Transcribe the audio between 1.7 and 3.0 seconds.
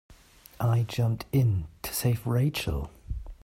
to save Rachel.